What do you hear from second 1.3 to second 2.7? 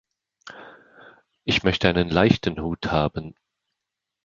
Ich möchte einen leichten